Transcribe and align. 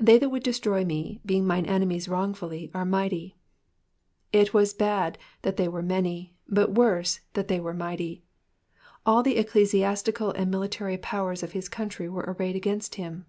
^^I^ey 0.00 0.18
that 0.18 0.28
ttould 0.30 0.42
destroy 0.42 0.84
me, 0.84 1.20
being 1.24 1.46
mine 1.46 1.64
rnernkt 1.66 2.08
wrongfully^ 2.08 2.72
are 2.74 2.84
mighty. 2.84 3.36
^^ 4.34 4.36
It 4.40 4.52
was 4.52 4.74
ImmI 4.74 5.14
that 5.42 5.56
they 5.58 5.68
were 5.68 5.80
many, 5.80 6.34
but 6.48 6.72
worse 6.74 7.20
that 7.34 7.46
they 7.46 7.60
were 7.60 7.72
mighty. 7.72 8.24
All 9.06 9.22
the 9.22 9.36
ecclesiastical 9.36 10.32
and 10.32 10.50
military 10.50 10.98
powers 10.98 11.44
of 11.44 11.52
his 11.52 11.68
country 11.68 12.08
were 12.08 12.24
arrayed 12.36 12.56
against 12.56 12.96
him. 12.96 13.26